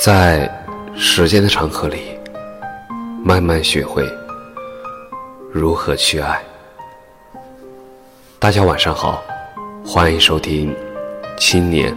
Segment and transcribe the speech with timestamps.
[0.00, 0.50] 在
[0.96, 2.18] 时间的长河里，
[3.22, 4.02] 慢慢学会
[5.52, 6.42] 如何去爱。
[8.38, 9.22] 大家晚上好，
[9.84, 10.72] 欢迎收听
[11.36, 11.94] 《青年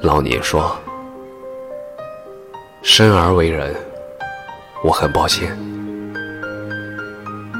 [0.00, 0.62] 老年说》。
[2.84, 3.74] 生而为人，
[4.84, 5.58] 我很抱歉。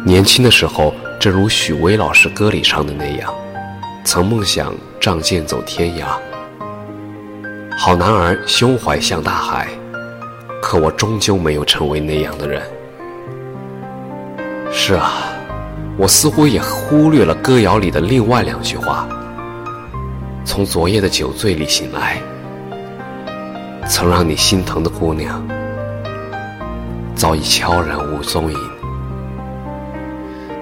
[0.04, 3.34] 年轻的时候，正如许巍老师歌里唱的那样，
[4.04, 6.16] 曾梦想仗剑走天涯。
[7.78, 9.68] 好男儿胸怀像大海，
[10.62, 12.62] 可我终究没有成为那样的人。
[14.72, 15.12] 是啊，
[15.98, 19.06] 我似乎也忽略了歌谣里的另外两句话：
[20.42, 22.16] 从昨夜的酒醉里醒来，
[23.86, 25.46] 曾让你心疼的姑娘，
[27.14, 28.58] 早已悄然无踪影。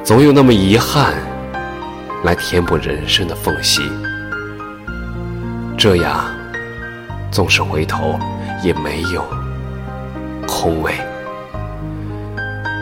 [0.03, 1.15] 总有那么遗憾，
[2.25, 3.83] 来填补人生的缝隙，
[5.79, 6.25] 这样。
[7.35, 8.17] 纵使回头，
[8.63, 9.27] 也没有
[10.47, 10.95] 空位。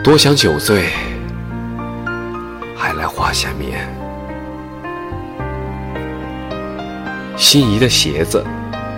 [0.03, 0.91] 多想酒醉，
[2.77, 3.89] 还来花下面。
[7.35, 8.45] 心仪的鞋子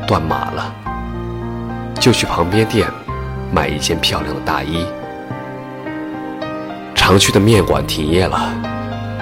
[0.05, 0.75] 断码了，
[2.01, 2.85] 就去旁边店
[3.49, 4.85] 买一件漂亮的大衣。
[6.93, 8.51] 常去的面馆停业了，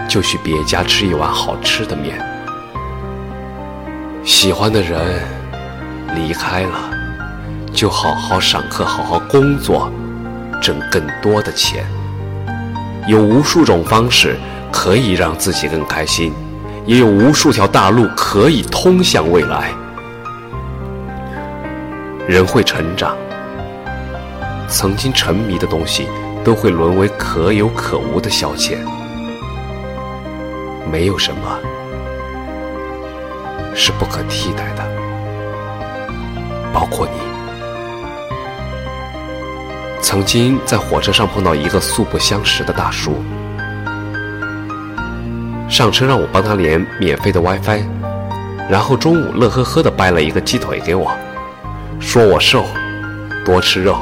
[0.09, 2.19] 就去别家吃一碗好吃的面。
[4.23, 5.42] 喜欢的人。
[6.15, 6.91] 离开了，
[7.73, 9.91] 就好好上课，好好工作，
[10.61, 11.85] 挣更多的钱。
[13.07, 14.37] 有无数种方式
[14.71, 16.33] 可以让自己更开心，
[16.85, 19.71] 也有无数条大路可以通向未来。
[22.27, 23.17] 人会成长，
[24.69, 26.07] 曾经沉迷的东西
[26.43, 28.77] 都会沦为可有可无的消遣。
[30.89, 31.59] 没有什么
[33.75, 35.02] 是不可替代的。
[36.73, 37.13] 包括你，
[40.01, 43.23] 曾经在火车上碰到一个素不相识的大叔，
[45.69, 47.83] 上车让我帮他连免费的 WiFi，
[48.69, 51.11] 然后中午乐呵呵的掰了一个鸡腿给我，
[51.99, 52.65] 说我瘦，
[53.45, 53.97] 多吃肉。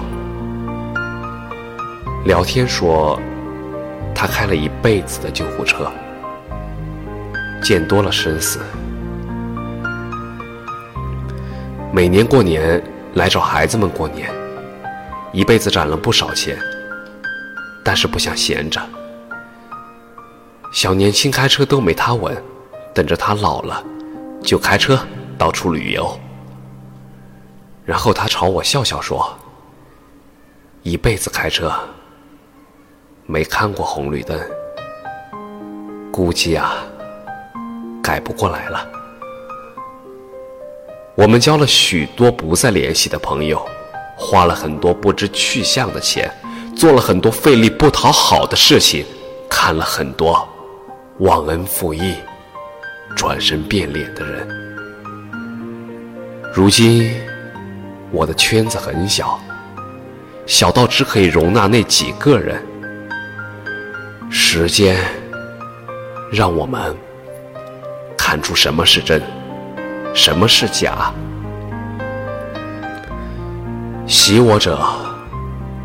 [2.24, 3.20] 聊天说，
[4.16, 5.92] 他开了一辈子的救护车，
[7.62, 8.60] 见多了生死。
[11.94, 12.82] 每年过年
[13.16, 14.32] 来找孩子们过年，
[15.34, 16.58] 一辈子攒了不少钱，
[17.84, 18.82] 但是不想闲着。
[20.72, 22.42] 小年轻开车都没他稳，
[22.94, 23.84] 等着他老了
[24.42, 24.98] 就开车
[25.38, 26.18] 到处旅游。
[27.84, 29.30] 然后他朝我笑笑说
[30.84, 31.74] ：“一辈子开车，
[33.26, 34.40] 没看过红绿灯，
[36.10, 36.72] 估计啊
[38.02, 38.88] 改不过来了。”
[41.16, 43.62] 我们交了许多不再联系的朋友，
[44.16, 46.32] 花了很多不知去向的钱，
[46.76, 49.06] 做了很多费力不讨好的事情，
[49.50, 50.48] 看了很多
[51.20, 52.16] 忘恩负义、
[53.14, 54.48] 转身变脸的人。
[56.54, 57.14] 如今，
[58.10, 59.38] 我的圈子很小，
[60.46, 62.66] 小到只可以容纳那几个人。
[64.30, 64.98] 时间
[66.32, 66.96] 让我们
[68.18, 69.22] 看出什么是真。
[70.14, 71.12] 什么是假？
[74.08, 74.78] 喜我者，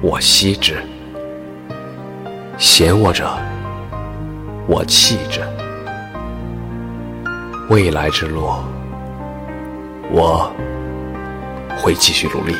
[0.02, 0.74] 我惜之；
[2.58, 3.30] 嫌我者，
[4.66, 5.40] 我弃之。
[7.68, 8.48] 未来之路，
[10.10, 10.50] 我
[11.78, 12.56] 会继续努力。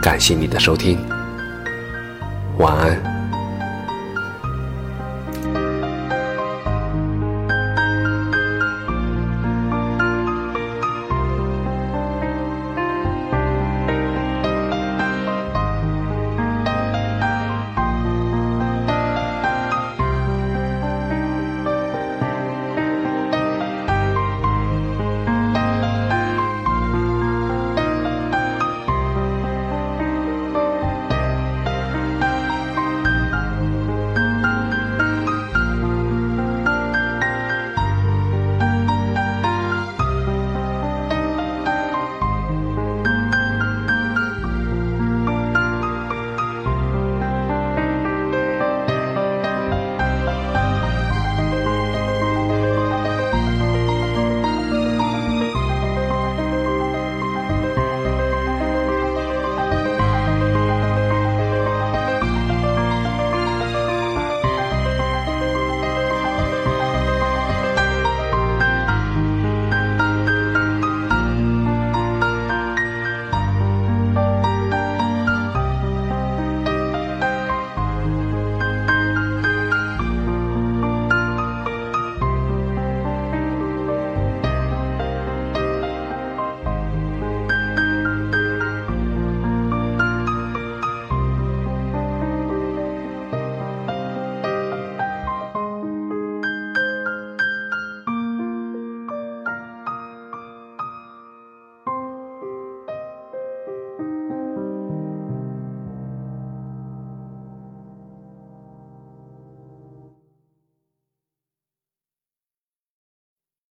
[0.00, 0.98] 感谢你的收听，
[2.58, 3.11] 晚安。